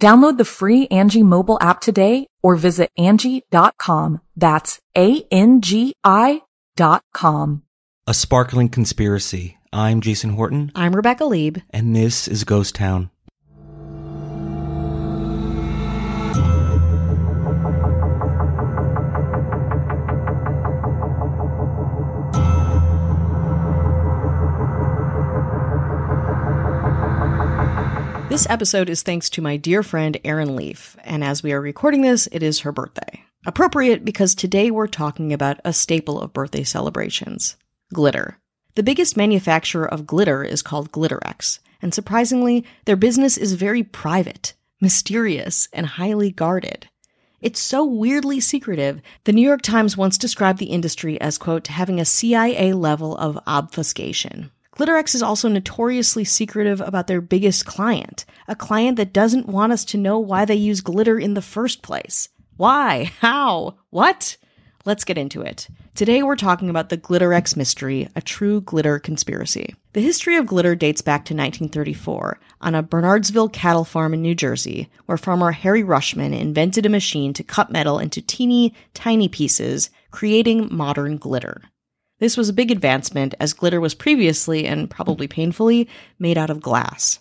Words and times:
Download 0.00 0.38
the 0.38 0.44
free 0.44 0.86
Angie 0.88 1.24
mobile 1.24 1.58
app 1.60 1.80
today 1.80 2.26
or 2.42 2.54
visit 2.54 2.90
Angie.com. 2.96 4.20
That's 4.36 4.80
A-N-G-I 4.96 6.42
dot 6.76 7.02
com. 7.12 7.62
A 8.06 8.14
Sparkling 8.14 8.68
Conspiracy. 8.68 9.56
I'm 9.72 10.00
Jason 10.00 10.30
Horton. 10.30 10.72
I'm 10.74 10.94
Rebecca 10.94 11.24
Leib. 11.24 11.58
And 11.70 11.94
this 11.96 12.28
is 12.28 12.44
Ghost 12.44 12.74
Town. 12.76 13.10
This 28.28 28.46
episode 28.50 28.90
is 28.90 29.02
thanks 29.02 29.30
to 29.30 29.40
my 29.40 29.56
dear 29.56 29.82
friend 29.82 30.18
Erin 30.22 30.54
Leaf, 30.54 30.98
and 31.02 31.24
as 31.24 31.42
we 31.42 31.50
are 31.54 31.60
recording 31.62 32.02
this, 32.02 32.28
it 32.30 32.42
is 32.42 32.58
her 32.58 32.70
birthday. 32.70 33.24
Appropriate 33.46 34.04
because 34.04 34.34
today 34.34 34.70
we're 34.70 34.86
talking 34.86 35.32
about 35.32 35.60
a 35.64 35.72
staple 35.72 36.20
of 36.20 36.34
birthday 36.34 36.62
celebrations 36.62 37.56
glitter. 37.94 38.36
The 38.74 38.82
biggest 38.82 39.16
manufacturer 39.16 39.90
of 39.90 40.06
glitter 40.06 40.44
is 40.44 40.60
called 40.60 40.92
Glitterex, 40.92 41.60
and 41.80 41.94
surprisingly, 41.94 42.66
their 42.84 42.96
business 42.96 43.38
is 43.38 43.54
very 43.54 43.82
private, 43.82 44.52
mysterious, 44.78 45.66
and 45.72 45.86
highly 45.86 46.30
guarded. 46.30 46.86
It's 47.40 47.60
so 47.60 47.82
weirdly 47.82 48.40
secretive, 48.40 49.00
the 49.24 49.32
New 49.32 49.46
York 49.46 49.62
Times 49.62 49.96
once 49.96 50.18
described 50.18 50.58
the 50.58 50.66
industry 50.66 51.18
as, 51.18 51.38
quote, 51.38 51.68
having 51.68 51.98
a 51.98 52.04
CIA 52.04 52.74
level 52.74 53.16
of 53.16 53.38
obfuscation. 53.46 54.50
Glitterex 54.78 55.16
is 55.16 55.24
also 55.24 55.48
notoriously 55.48 56.22
secretive 56.22 56.80
about 56.80 57.08
their 57.08 57.20
biggest 57.20 57.66
client, 57.66 58.24
a 58.46 58.54
client 58.54 58.96
that 58.96 59.12
doesn't 59.12 59.48
want 59.48 59.72
us 59.72 59.84
to 59.86 59.98
know 59.98 60.20
why 60.20 60.44
they 60.44 60.54
use 60.54 60.80
glitter 60.80 61.18
in 61.18 61.34
the 61.34 61.42
first 61.42 61.82
place. 61.82 62.28
Why? 62.56 63.10
How? 63.18 63.74
What? 63.90 64.36
Let's 64.84 65.02
get 65.02 65.18
into 65.18 65.42
it. 65.42 65.66
Today 65.96 66.22
we're 66.22 66.36
talking 66.36 66.70
about 66.70 66.90
the 66.90 66.96
Glitterex 66.96 67.56
mystery, 67.56 68.08
a 68.14 68.20
true 68.20 68.60
glitter 68.60 69.00
conspiracy. 69.00 69.74
The 69.94 70.00
history 70.00 70.36
of 70.36 70.46
glitter 70.46 70.76
dates 70.76 71.02
back 71.02 71.24
to 71.24 71.34
1934 71.34 72.38
on 72.60 72.76
a 72.76 72.82
Bernardsville 72.84 73.52
cattle 73.52 73.84
farm 73.84 74.14
in 74.14 74.22
New 74.22 74.36
Jersey, 74.36 74.88
where 75.06 75.18
farmer 75.18 75.50
Harry 75.50 75.82
Ruschmann 75.82 76.38
invented 76.38 76.86
a 76.86 76.88
machine 76.88 77.32
to 77.32 77.42
cut 77.42 77.72
metal 77.72 77.98
into 77.98 78.22
teeny, 78.22 78.74
tiny 78.94 79.26
pieces, 79.26 79.90
creating 80.12 80.68
modern 80.70 81.16
glitter. 81.16 81.62
This 82.18 82.36
was 82.36 82.48
a 82.48 82.54
big 82.54 82.70
advancement 82.70 83.34
as 83.38 83.52
glitter 83.52 83.80
was 83.80 83.94
previously, 83.94 84.66
and 84.66 84.90
probably 84.90 85.28
painfully, 85.28 85.88
made 86.18 86.36
out 86.36 86.50
of 86.50 86.60
glass. 86.60 87.20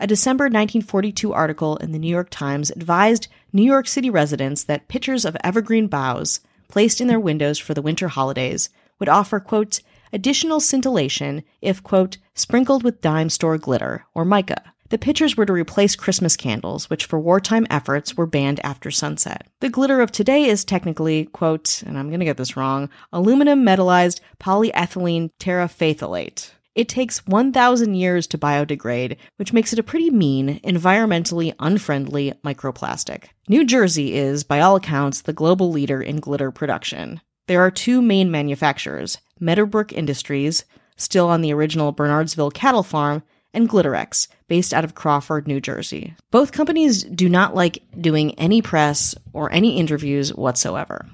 A 0.00 0.08
December 0.08 0.46
1942 0.46 1.32
article 1.32 1.76
in 1.76 1.92
the 1.92 2.00
New 2.00 2.10
York 2.10 2.30
Times 2.30 2.70
advised 2.72 3.28
New 3.52 3.62
York 3.62 3.86
City 3.86 4.10
residents 4.10 4.64
that 4.64 4.88
pictures 4.88 5.24
of 5.24 5.36
evergreen 5.44 5.86
boughs, 5.86 6.40
placed 6.66 7.00
in 7.00 7.06
their 7.06 7.20
windows 7.20 7.60
for 7.60 7.74
the 7.74 7.82
winter 7.82 8.08
holidays, 8.08 8.70
would 8.98 9.08
offer, 9.08 9.38
quote, 9.38 9.80
additional 10.12 10.58
scintillation 10.58 11.44
if, 11.62 11.82
quote, 11.82 12.18
sprinkled 12.34 12.82
with 12.82 13.00
dime 13.00 13.30
store 13.30 13.56
glitter, 13.56 14.04
or 14.14 14.24
mica. 14.24 14.73
The 14.94 14.98
pitchers 14.98 15.36
were 15.36 15.44
to 15.44 15.52
replace 15.52 15.96
Christmas 15.96 16.36
candles, 16.36 16.88
which 16.88 17.06
for 17.06 17.18
wartime 17.18 17.66
efforts 17.68 18.16
were 18.16 18.26
banned 18.28 18.60
after 18.62 18.92
sunset. 18.92 19.48
The 19.58 19.68
glitter 19.68 20.00
of 20.00 20.12
today 20.12 20.44
is 20.44 20.64
technically, 20.64 21.24
quote, 21.24 21.82
and 21.84 21.98
I'm 21.98 22.10
going 22.10 22.20
to 22.20 22.24
get 22.24 22.36
this 22.36 22.56
wrong, 22.56 22.88
aluminum 23.12 23.64
metallized 23.64 24.20
polyethylene 24.38 25.30
terephthalate. 25.40 26.52
It 26.76 26.88
takes 26.88 27.26
1,000 27.26 27.96
years 27.96 28.28
to 28.28 28.38
biodegrade, 28.38 29.16
which 29.36 29.52
makes 29.52 29.72
it 29.72 29.80
a 29.80 29.82
pretty 29.82 30.10
mean, 30.10 30.60
environmentally 30.60 31.54
unfriendly 31.58 32.32
microplastic. 32.44 33.24
New 33.48 33.64
Jersey 33.64 34.14
is, 34.14 34.44
by 34.44 34.60
all 34.60 34.76
accounts, 34.76 35.22
the 35.22 35.32
global 35.32 35.72
leader 35.72 36.00
in 36.00 36.20
glitter 36.20 36.52
production. 36.52 37.20
There 37.48 37.62
are 37.62 37.70
two 37.72 38.00
main 38.00 38.30
manufacturers 38.30 39.18
Meadowbrook 39.40 39.92
Industries, 39.92 40.64
still 40.96 41.28
on 41.28 41.40
the 41.40 41.52
original 41.52 41.92
Bernardsville 41.92 42.54
cattle 42.54 42.84
farm, 42.84 43.24
and 43.54 43.68
Glitterex, 43.68 44.28
based 44.48 44.74
out 44.74 44.84
of 44.84 44.94
Cranford, 44.94 45.46
New 45.46 45.60
Jersey. 45.60 46.14
Both 46.30 46.52
companies 46.52 47.04
do 47.04 47.28
not 47.28 47.54
like 47.54 47.82
doing 48.00 48.34
any 48.34 48.60
press 48.62 49.14
or 49.32 49.52
any 49.52 49.78
interviews 49.78 50.34
whatsoever. 50.34 51.06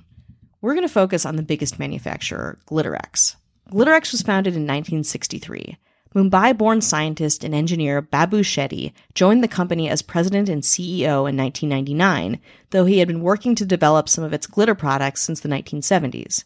We're 0.61 0.75
going 0.75 0.87
to 0.87 0.93
focus 0.93 1.25
on 1.25 1.37
the 1.37 1.43
biggest 1.43 1.79
manufacturer, 1.79 2.59
Glitterex. 2.67 3.37
Glitterex 3.71 4.13
was 4.13 4.23
founded 4.23 4.55
in 4.55 4.63
1963. 4.63 5.79
Mumbai 6.15 6.59
born 6.59 6.81
scientist 6.81 7.45
and 7.45 7.55
engineer 7.55 8.03
Babu 8.03 8.41
Shetty 8.41 8.93
joined 9.15 9.45
the 9.45 9.49
company 9.49 9.89
as 9.89 10.03
president 10.03 10.49
and 10.49 10.63
CEO 10.63 11.29
in 11.29 11.37
1999, 11.37 12.41
though 12.71 12.85
he 12.85 12.99
had 12.99 13.07
been 13.07 13.23
working 13.23 13.55
to 13.55 13.65
develop 13.65 14.09
some 14.09 14.25
of 14.25 14.33
its 14.33 14.49
glitter 14.49 14.75
products 14.75 15.23
since 15.23 15.39
the 15.39 15.49
1970s. 15.49 16.45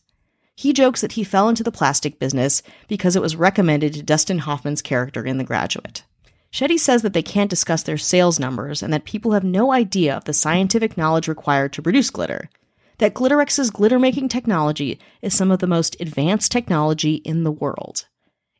He 0.57 0.73
jokes 0.73 1.01
that 1.01 1.13
he 1.13 1.25
fell 1.25 1.49
into 1.49 1.65
the 1.65 1.73
plastic 1.73 2.19
business 2.19 2.63
because 2.87 3.17
it 3.17 3.23
was 3.23 3.35
recommended 3.35 3.93
to 3.95 4.03
Dustin 4.03 4.39
Hoffman's 4.39 4.83
character 4.83 5.25
in 5.25 5.39
The 5.39 5.45
Graduate. 5.45 6.05
Shetty 6.53 6.79
says 6.79 7.03
that 7.03 7.13
they 7.13 7.23
can't 7.23 7.51
discuss 7.51 7.83
their 7.83 7.99
sales 7.99 8.39
numbers 8.39 8.81
and 8.81 8.93
that 8.93 9.05
people 9.05 9.33
have 9.33 9.43
no 9.43 9.73
idea 9.73 10.17
of 10.17 10.25
the 10.25 10.33
scientific 10.33 10.97
knowledge 10.97 11.27
required 11.27 11.73
to 11.73 11.83
produce 11.83 12.11
glitter. 12.11 12.49
That 12.99 13.15
Glitterex's 13.15 13.71
glitter 13.71 13.99
making 13.99 14.29
technology 14.29 15.01
is 15.21 15.35
some 15.35 15.51
of 15.51 15.59
the 15.59 15.67
most 15.67 15.97
advanced 16.01 16.53
technology 16.53 17.15
in 17.15 17.43
the 17.43 17.51
world. 17.51 18.07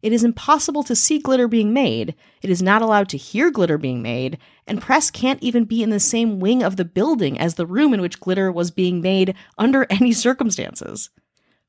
It 0.03 0.12
is 0.12 0.25
impossible 0.25 0.82
to 0.82 0.97
see 0.97 1.21
glitter 1.21 1.47
being 1.47 1.72
made, 1.72 2.16
it 2.43 2.50
is 2.50 2.61
not 2.61 2.82
allowed 2.82 3.09
to 3.11 3.16
hear 3.16 3.53
glitter 3.53 3.78
being 3.78 4.03
made, 4.03 4.38
and 4.66 4.82
press 4.82 5.11
can't 5.11 5.43
even 5.43 5.65
be 5.65 5.82
in 5.82 5.91
the 5.91 6.00
same 6.00 6.41
wing 6.41 6.65
of 6.65 6.75
the 6.76 6.84
building 6.84 7.38
as 7.38 7.55
the 7.55 7.65
room 7.65 7.94
in 7.94 8.03
which 8.03 8.21
glitter 8.21 8.50
was 8.50 8.72
being 8.72 9.00
made 9.00 9.37
under 9.56 9.87
any 9.91 10.12
circumstances. 10.12 11.11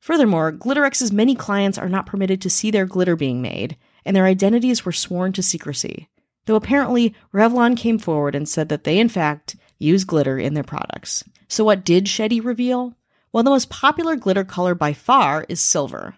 Furthermore, 0.00 0.52
Glitterex's 0.52 1.12
many 1.12 1.34
clients 1.34 1.78
are 1.78 1.88
not 1.88 2.06
permitted 2.06 2.40
to 2.42 2.50
see 2.50 2.70
their 2.70 2.86
glitter 2.86 3.16
being 3.16 3.42
made, 3.42 3.76
and 4.04 4.14
their 4.14 4.26
identities 4.26 4.84
were 4.84 4.92
sworn 4.92 5.32
to 5.32 5.42
secrecy. 5.42 6.08
Though 6.46 6.56
apparently, 6.56 7.14
Revlon 7.32 7.76
came 7.76 7.98
forward 7.98 8.34
and 8.34 8.48
said 8.48 8.68
that 8.68 8.84
they, 8.84 8.98
in 8.98 9.08
fact, 9.08 9.56
use 9.78 10.04
glitter 10.04 10.38
in 10.38 10.54
their 10.54 10.62
products. 10.62 11.24
So, 11.48 11.64
what 11.64 11.84
did 11.84 12.06
Shetty 12.06 12.44
reveal? 12.44 12.94
Well, 13.32 13.42
the 13.42 13.50
most 13.50 13.68
popular 13.68 14.16
glitter 14.16 14.44
color 14.44 14.74
by 14.74 14.92
far 14.92 15.44
is 15.48 15.60
silver. 15.60 16.16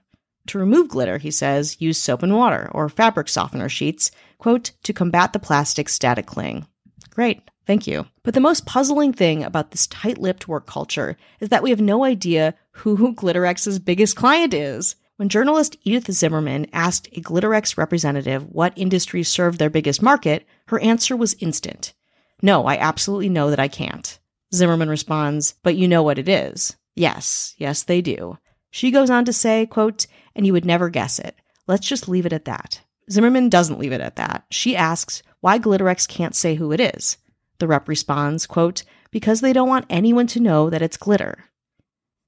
To 0.49 0.59
remove 0.59 0.89
glitter, 0.89 1.19
he 1.19 1.31
says, 1.31 1.81
use 1.81 1.99
soap 1.99 2.23
and 2.23 2.35
water 2.35 2.71
or 2.73 2.89
fabric 2.89 3.29
softener 3.29 3.69
sheets, 3.69 4.11
quote, 4.39 4.73
to 4.85 4.93
combat 4.93 5.33
the 5.33 5.39
plastic 5.39 5.89
static 5.89 6.27
cling. 6.27 6.67
Great. 7.11 7.43
Thank 7.67 7.87
you. 7.87 8.07
But 8.23 8.33
the 8.33 8.41
most 8.41 8.65
puzzling 8.65 9.13
thing 9.13 9.45
about 9.45 9.73
this 9.73 9.87
tight 9.89 10.17
lipped 10.17 10.49
work 10.49 10.67
culture 10.67 11.19
is 11.39 11.51
that 11.51 11.63
we 11.63 11.69
have 11.69 11.83
no 11.83 12.03
idea 12.03 12.55
who 12.79 13.15
Glitterex's 13.15 13.79
biggest 13.79 14.17
client 14.17 14.55
is. 14.55 14.97
When 15.17 15.29
journalist 15.29 15.77
Edith 15.83 16.11
Zimmerman 16.13 16.69
asked 16.73 17.09
a 17.09 17.21
Glitterex 17.21 17.77
representative 17.77 18.47
what 18.49 18.73
industries 18.77 19.29
served 19.29 19.59
their 19.59 19.71
biggest 19.71 20.01
market, 20.01 20.47
her 20.69 20.79
answer 20.79 21.17
was 21.17 21.35
instant. 21.41 21.93
No, 22.41 22.67
I 22.67 22.77
absolutely 22.77 23.29
know 23.29 23.51
that 23.51 23.59
I 23.59 23.69
can't. 23.69 24.19
Zimmerman 24.55 24.89
responds, 24.89 25.55
but 25.63 25.77
you 25.77 25.89
know 25.89 26.03
what 26.03 26.19
it 26.19 26.29
is. 26.29 26.77
Yes, 26.95 27.55
yes, 27.59 27.83
they 27.83 28.01
do. 28.01 28.39
She 28.71 28.91
goes 28.91 29.11
on 29.11 29.25
to 29.25 29.33
say, 29.33 29.67
quote, 29.67 30.07
and 30.37 30.47
you 30.47 30.53
would 30.53 30.65
never 30.65 30.89
guess 30.89 31.19
it. 31.19 31.37
Let's 31.67 31.87
just 31.87 32.09
leave 32.09 32.27
it 32.27 32.33
at 32.33 32.45
that. 32.45 32.81
Zimmerman 33.11 33.49
doesn't 33.49 33.79
leave 33.79 33.93
it 33.93 34.01
at 34.01 34.17
that. 34.17 34.45
She 34.51 34.77
asks 34.77 35.23
why 35.41 35.59
Glitterex 35.59 36.07
can't 36.09 36.35
say 36.35 36.55
who 36.55 36.73
it 36.73 36.81
is. 36.81 37.17
The 37.59 37.67
rep 37.67 37.89
responds, 37.89 38.47
quote, 38.47 38.85
because 39.11 39.41
they 39.41 39.53
don't 39.53 39.69
want 39.69 39.87
anyone 39.91 40.27
to 40.29 40.41
know 40.41 40.71
that 40.71 40.83
it's 40.83 40.97
glitter. 40.97 41.45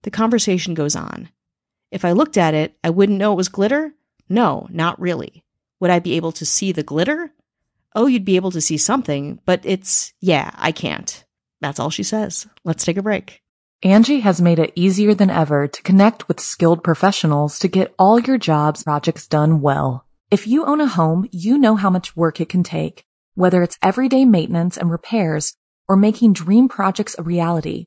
The 0.02 0.10
conversation 0.10 0.74
goes 0.74 0.96
on. 0.96 1.28
If 1.90 2.04
I 2.04 2.12
looked 2.12 2.38
at 2.38 2.54
it, 2.54 2.76
I 2.82 2.90
wouldn't 2.90 3.18
know 3.18 3.32
it 3.32 3.36
was 3.36 3.48
glitter? 3.48 3.94
No, 4.28 4.66
not 4.70 5.00
really. 5.00 5.44
Would 5.80 5.90
I 5.90 5.98
be 5.98 6.14
able 6.14 6.32
to 6.32 6.46
see 6.46 6.72
the 6.72 6.82
glitter? 6.82 7.32
Oh, 7.94 8.06
you'd 8.06 8.24
be 8.24 8.36
able 8.36 8.52
to 8.52 8.60
see 8.60 8.76
something, 8.76 9.40
but 9.44 9.60
it's, 9.64 10.12
yeah, 10.20 10.52
I 10.54 10.72
can't. 10.72 11.24
That's 11.60 11.80
all 11.80 11.90
she 11.90 12.04
says. 12.04 12.46
Let's 12.64 12.84
take 12.84 12.96
a 12.96 13.02
break. 13.02 13.42
Angie 13.82 14.20
has 14.20 14.40
made 14.40 14.58
it 14.58 14.72
easier 14.76 15.14
than 15.14 15.30
ever 15.30 15.66
to 15.66 15.82
connect 15.82 16.28
with 16.28 16.38
skilled 16.38 16.84
professionals 16.84 17.58
to 17.58 17.68
get 17.68 17.94
all 17.98 18.20
your 18.20 18.38
jobs 18.38 18.84
projects 18.84 19.26
done 19.26 19.60
well. 19.60 20.06
If 20.30 20.46
you 20.46 20.66
own 20.66 20.80
a 20.80 20.86
home, 20.86 21.28
you 21.32 21.58
know 21.58 21.76
how 21.76 21.90
much 21.90 22.14
work 22.14 22.40
it 22.40 22.48
can 22.48 22.62
take, 22.62 23.04
whether 23.34 23.62
it's 23.62 23.78
everyday 23.82 24.24
maintenance 24.24 24.76
and 24.76 24.90
repairs 24.90 25.56
or 25.88 25.96
making 25.96 26.34
dream 26.34 26.68
projects 26.68 27.16
a 27.18 27.22
reality. 27.22 27.86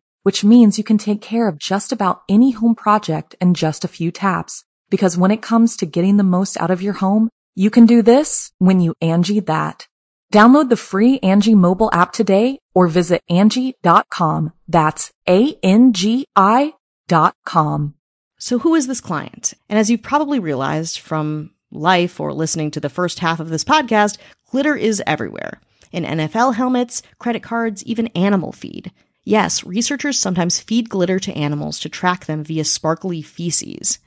which 0.23 0.43
means 0.43 0.77
you 0.77 0.83
can 0.83 0.97
take 0.97 1.21
care 1.21 1.47
of 1.47 1.57
just 1.57 1.91
about 1.91 2.21
any 2.29 2.51
home 2.51 2.75
project 2.75 3.35
in 3.41 3.53
just 3.53 3.83
a 3.83 3.89
few 3.89 4.11
taps. 4.11 4.63
Because 4.89 5.17
when 5.17 5.31
it 5.31 5.41
comes 5.41 5.77
to 5.77 5.85
getting 5.85 6.17
the 6.17 6.23
most 6.23 6.59
out 6.59 6.71
of 6.71 6.81
your 6.81 6.93
home, 6.93 7.29
you 7.55 7.69
can 7.69 7.85
do 7.85 8.01
this 8.01 8.51
when 8.59 8.79
you 8.79 8.93
Angie 9.01 9.39
that. 9.41 9.87
Download 10.33 10.69
the 10.69 10.77
free 10.77 11.19
Angie 11.19 11.55
mobile 11.55 11.89
app 11.91 12.13
today 12.13 12.59
or 12.73 12.87
visit 12.87 13.21
Angie.com. 13.29 14.53
That's 14.67 15.11
A-N-G-I 15.27 16.73
dot 17.07 17.35
com. 17.45 17.95
So 18.39 18.59
who 18.59 18.75
is 18.75 18.87
this 18.87 19.01
client? 19.01 19.53
And 19.69 19.77
as 19.77 19.89
you've 19.89 20.01
probably 20.01 20.39
realized 20.39 20.99
from 20.99 21.51
life 21.69 22.19
or 22.19 22.33
listening 22.33 22.71
to 22.71 22.79
the 22.79 22.89
first 22.89 23.19
half 23.19 23.39
of 23.39 23.49
this 23.49 23.63
podcast, 23.63 24.17
glitter 24.49 24.75
is 24.75 25.03
everywhere. 25.05 25.59
In 25.91 26.05
NFL 26.05 26.55
helmets, 26.55 27.01
credit 27.19 27.43
cards, 27.43 27.83
even 27.83 28.07
animal 28.07 28.53
feed. 28.53 28.91
Yes, 29.23 29.63
researchers 29.63 30.19
sometimes 30.19 30.59
feed 30.59 30.89
glitter 30.89 31.19
to 31.19 31.33
animals 31.33 31.79
to 31.79 31.89
track 31.89 32.25
them 32.25 32.43
via 32.43 32.63
sparkly 32.63 33.21
feces. 33.21 33.99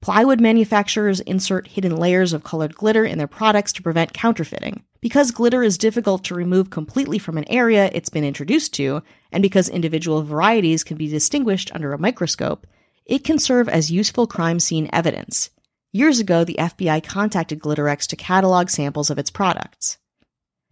Plywood 0.00 0.40
manufacturers 0.40 1.20
insert 1.20 1.68
hidden 1.68 1.96
layers 1.96 2.32
of 2.32 2.44
colored 2.44 2.74
glitter 2.74 3.04
in 3.04 3.18
their 3.18 3.26
products 3.26 3.72
to 3.74 3.82
prevent 3.82 4.12
counterfeiting. 4.12 4.82
Because 5.00 5.30
glitter 5.30 5.62
is 5.62 5.78
difficult 5.78 6.24
to 6.24 6.34
remove 6.34 6.70
completely 6.70 7.18
from 7.18 7.38
an 7.38 7.48
area 7.48 7.90
it's 7.92 8.08
been 8.08 8.24
introduced 8.24 8.74
to, 8.74 9.02
and 9.32 9.42
because 9.42 9.68
individual 9.68 10.22
varieties 10.22 10.84
can 10.84 10.96
be 10.96 11.08
distinguished 11.08 11.70
under 11.74 11.92
a 11.92 11.98
microscope, 11.98 12.66
it 13.04 13.24
can 13.24 13.38
serve 13.38 13.68
as 13.68 13.90
useful 13.90 14.26
crime 14.26 14.58
scene 14.58 14.90
evidence. 14.92 15.50
Years 15.92 16.18
ago, 16.18 16.44
the 16.44 16.56
FBI 16.58 17.02
contacted 17.04 17.60
Glitterex 17.60 18.06
to 18.08 18.16
catalog 18.16 18.68
samples 18.68 19.10
of 19.10 19.18
its 19.18 19.30
products. 19.30 19.98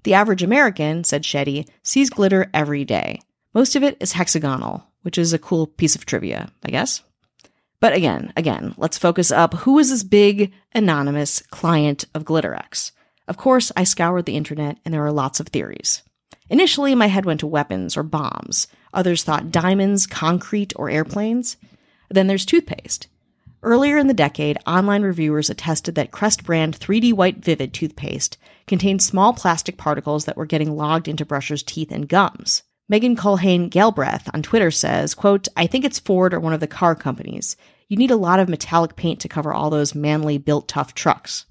The 0.03 0.15
average 0.15 0.43
American, 0.43 1.05
said 1.05 1.23
Shetty, 1.23 1.69
sees 1.83 2.11
glitter 2.11 2.51
every 2.53 2.85
day. 2.85 3.21
Most 3.55 3.77
of 3.77 3.85
it 3.85 3.97
is 4.01 4.13
hexagonal, 4.13 4.85
which 5.03 5.17
is 5.17 5.33
a 5.33 5.39
cool 5.39 5.69
piece 5.69 5.95
of 5.95 6.05
trivia, 6.05 6.51
I 6.65 6.71
guess. 6.71 7.03
But 7.81 7.93
again, 7.93 8.33
again, 8.37 8.75
let's 8.77 8.99
focus 8.99 9.31
up. 9.31 9.55
Who 9.55 9.79
is 9.79 9.91
this 9.91 10.03
big, 10.03 10.53
anonymous 10.75 11.41
client 11.51 12.05
of 12.15 12.25
Glitterex? 12.25 12.91
Of 13.29 13.37
course, 13.37 13.71
I 13.77 13.85
scoured 13.85 14.27
the 14.27 14.37
internet 14.37 14.79
and 14.85 14.93
there 14.93 15.05
are 15.05 15.13
lots 15.13 15.39
of 15.39 15.49
theories. 15.49 16.03
Initially, 16.51 16.95
my 16.95 17.07
head 17.07 17.25
went 17.25 17.41
to 17.41 17.47
weapons 17.47 17.97
or 17.97 18.03
bombs. 18.03 18.67
Others 18.93 19.23
thought 19.23 19.51
diamonds, 19.51 20.07
concrete, 20.07 20.73
or 20.77 20.91
airplanes. 20.91 21.57
Then 22.11 22.27
there's 22.27 22.45
toothpaste. 22.45 23.09
Earlier 23.63 23.97
in 23.97 24.09
the 24.09 24.15
decade, 24.15 24.59
online 24.67 25.03
reviewers 25.03 25.49
attested 25.49 25.95
that 25.95 26.11
Crest 26.11 26.45
brand 26.45 26.79
3D 26.79 27.15
White 27.15 27.39
Vivid 27.39 27.73
toothpaste 27.73 28.37
contained 28.67 29.01
small 29.03 29.33
plastic 29.33 29.79
particles 29.79 30.27
that 30.27 30.37
were 30.37 30.45
getting 30.45 30.77
logged 30.77 31.09
into 31.09 31.25
brushers' 31.25 31.63
teeth 31.63 31.91
and 31.91 32.09
gums. 32.09 32.63
Megan 32.87 33.17
Culhane 33.17 33.71
Galbraith 33.71 34.29
on 34.35 34.43
Twitter 34.43 34.71
says, 34.71 35.15
quote, 35.15 35.49
I 35.57 35.67
think 35.67 35.87
it's 35.87 35.99
Ford 35.99 36.35
or 36.35 36.41
one 36.41 36.53
of 36.53 36.61
the 36.61 36.67
car 36.67 36.95
companies. 36.95 37.57
You 37.89 37.97
need 37.97 38.11
a 38.11 38.17
lot 38.17 38.41
of 38.41 38.49
metallic 38.49 38.95
paint 38.95 39.21
to 39.21 39.29
cover 39.29 39.55
all 39.55 39.71
those 39.71 39.95
manly 39.95 40.37
built 40.37 40.69
tough 40.69 40.95
trucks. 40.95 41.47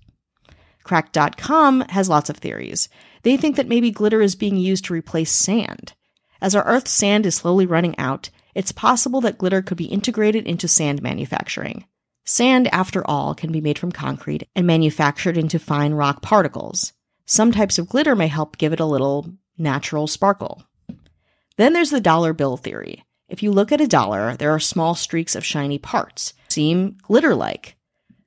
Cracked.com 0.84 1.82
has 1.90 2.10
lots 2.10 2.30
of 2.30 2.38
theories. 2.38 2.88
They 3.24 3.38
think 3.38 3.56
that 3.56 3.68
maybe 3.68 3.90
glitter 3.90 4.22
is 4.22 4.36
being 4.36 4.58
used 4.58 4.86
to 4.86 4.94
replace 4.94 5.32
sand. 5.32 5.94
As 6.40 6.56
our 6.56 6.66
Earth's 6.66 6.92
sand 6.92 7.26
is 7.26 7.36
slowly 7.36 7.66
running 7.66 7.98
out, 7.98 8.30
it's 8.54 8.72
possible 8.72 9.22
that 9.22 9.40
glitter 9.40 9.62
could 9.64 9.78
be 9.78 9.86
integrated 9.86 10.46
into 10.46 10.68
sand 10.68 11.02
manufacturing. 11.02 11.86
Sand, 12.26 12.68
after 12.72 13.06
all, 13.10 13.34
can 13.34 13.52
be 13.52 13.62
made 13.62 13.80
from 13.80 13.92
concrete 13.92 14.48
and 14.56 14.68
manufactured 14.68 15.38
into 15.38 15.58
fine 15.58 15.94
rock 15.94 16.22
particles. 16.22 16.94
Some 17.26 17.52
types 17.52 17.80
of 17.80 17.90
glitter 17.90 18.16
may 18.16 18.28
help 18.28 18.58
give 18.58 18.72
it 18.72 18.80
a 18.80 18.86
little 18.86 19.34
natural 19.58 20.06
sparkle. 20.06 20.64
Then 21.58 21.74
there's 21.74 21.92
the 21.92 22.02
dollar 22.02 22.34
bill 22.34 22.58
theory. 22.58 23.04
If 23.30 23.44
you 23.44 23.52
look 23.52 23.72
at 23.72 23.82
a 23.82 23.88
dollar, 23.88 24.36
there 24.36 24.52
are 24.52 24.60
small 24.60 24.96
streaks 24.96 25.36
of 25.36 25.46
shiny 25.46 25.78
parts, 25.78 26.34
seem 26.50 26.98
glitter 27.04 27.36
like. 27.36 27.76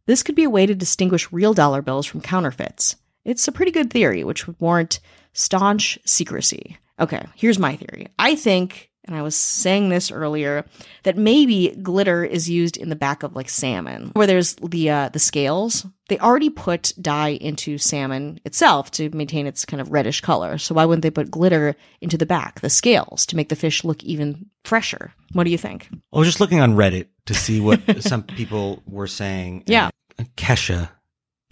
This 0.07 0.23
could 0.23 0.35
be 0.35 0.45
a 0.45 0.51
way 0.51 0.67
to 0.67 0.75
distinguish 0.75 1.33
real 1.33 1.53
dollar 1.53 1.83
bills 1.83 2.07
from 2.07 2.21
counterfeits. 2.21 2.97
It's 3.25 3.49
a 3.49 3.53
pretty 3.53 3.73
good 3.73 3.93
theory, 3.93 4.23
which 4.23 4.47
would 4.47 4.57
warrant 4.61 5.01
staunch 5.33 5.99
secrecy. 6.05 6.79
Okay, 6.99 7.27
here's 7.35 7.59
my 7.59 7.77
theory. 7.77 8.09
I 8.19 8.37
think, 8.37 8.91
and 9.07 9.17
I 9.17 9.23
was 9.23 9.37
saying 9.37 9.89
this 9.89 10.11
earlier, 10.11 10.65
that 11.05 11.17
maybe 11.17 11.77
glitter 11.83 12.25
is 12.25 12.51
used 12.51 12.77
in 12.77 12.89
the 12.89 12.97
back 12.97 13.23
of 13.23 13.35
like 13.35 13.49
salmon, 13.49 14.11
where 14.15 14.27
there's 14.27 14.55
the 14.57 14.91
uh, 14.91 15.09
the 15.11 15.19
scales. 15.19 15.87
They 16.09 16.19
already 16.19 16.51
put 16.51 16.93
dye 17.01 17.31
into 17.31 17.79
salmon 17.79 18.41
itself 18.45 18.91
to 18.93 19.11
maintain 19.11 19.47
its 19.47 19.65
kind 19.65 19.81
of 19.81 19.91
reddish 19.91 20.21
color. 20.21 20.57
So 20.59 20.75
why 20.75 20.85
wouldn't 20.85 21.03
they 21.03 21.11
put 21.11 21.31
glitter 21.31 21.75
into 22.01 22.17
the 22.17 22.27
back, 22.27 22.61
the 22.61 22.71
scales, 22.71 23.27
to 23.27 23.37
make 23.37 23.49
the 23.49 23.57
fish 23.57 23.83
look 23.83 24.05
even 24.05 24.47
fresher? 24.65 25.13
What 25.33 25.45
do 25.45 25.51
you 25.51 25.59
think? 25.59 25.89
I 26.13 26.19
was 26.19 26.29
just 26.29 26.41
looking 26.41 26.61
on 26.61 26.75
Reddit 26.75 27.09
to 27.27 27.35
see 27.35 27.61
what 27.61 27.81
some 28.03 28.23
people 28.23 28.83
were 28.87 29.09
saying. 29.09 29.65
Yeah. 29.67 29.91
Kesha 30.37 30.91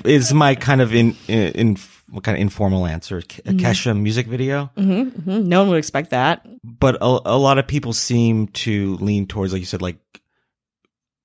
is 0.05 0.33
my 0.35 0.55
kind 0.55 0.81
of 0.81 0.95
in, 0.95 1.15
in, 1.29 1.53
in 1.53 1.77
what 2.11 2.25
kind 2.25 2.37
of 2.37 2.41
informal 2.43 2.87
answer. 2.87 3.21
Ke- 3.23 3.39
A 3.47 3.53
Kesha 3.53 3.99
music 3.99 4.27
video, 4.27 4.71
Mm-hmm, 4.77 5.21
hmm 5.21 5.49
No 5.49 5.61
one 5.63 5.71
would 5.71 5.79
expect 5.79 6.11
that. 6.11 6.47
but 6.63 6.97
a, 6.97 7.21
a 7.25 7.39
lot 7.39 7.59
of 7.59 7.67
people 7.67 7.93
seem 7.93 8.49
to 8.49 8.97
lean 8.97 9.27
towards, 9.27 9.53
like 9.53 9.61
you 9.61 9.67
said, 9.67 9.83
like 9.83 9.99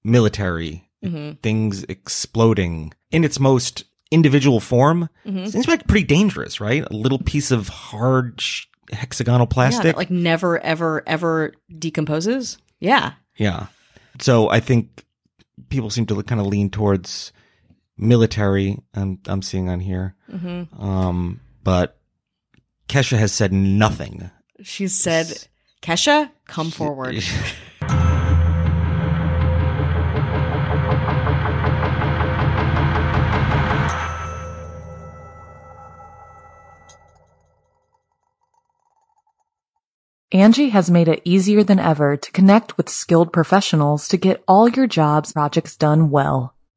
military 0.03 0.85
Mm-hmm. 1.03 1.35
things 1.41 1.83
exploding 1.85 2.93
in 3.09 3.23
its 3.23 3.39
most 3.39 3.85
individual 4.11 4.59
form. 4.59 5.07
Mm-hmm. 5.25 5.45
Seems 5.45 5.65
like 5.65 5.87
pretty 5.87 6.05
dangerous, 6.05 6.59
right? 6.59 6.83
A 6.83 6.93
little 6.93 7.19
piece 7.19 7.51
of 7.51 7.69
hard 7.69 8.41
sh- 8.41 8.65
hexagonal 8.91 9.47
Yeah, 9.49 9.53
plastic. 9.53 9.83
that 9.83 9.95
like 9.95 10.11
never, 10.11 10.59
ever, 10.59 11.01
ever 11.07 11.53
decomposes. 11.77 12.57
Yeah. 12.81 13.13
Yeah. 13.37 13.67
So 14.19 14.49
I 14.49 14.59
think 14.59 15.05
people 15.69 15.89
seem 15.89 16.05
to 16.07 16.21
kind 16.23 16.41
of 16.41 16.47
lean 16.47 16.69
towards 16.69 17.31
military. 17.99 18.79
I'm 18.93 19.19
I'm 19.27 19.41
seeing 19.41 19.69
on 19.69 19.79
here. 19.79 20.15
Mm-hmm. 20.31 20.81
Um, 20.81 21.41
but 21.63 21.99
Kesha 22.87 23.17
has 23.17 23.31
said 23.31 23.53
nothing. 23.53 24.31
She 24.63 24.87
said, 24.87 25.47
Kesha, 25.81 26.31
come 26.47 26.71
forward. 26.71 27.23
Angie 40.31 40.69
has 40.69 40.91
made 40.91 41.07
it 41.07 41.23
easier 41.25 41.63
than 41.63 41.79
ever 41.79 42.15
to 42.15 42.31
connect 42.31 42.77
with 42.77 42.87
skilled 42.87 43.33
professionals 43.33 44.07
to 44.09 44.17
get 44.17 44.43
all 44.47 44.69
your 44.69 44.85
jobs 44.85 45.33
projects 45.33 45.75
done 45.75 46.11
well. 46.11 46.53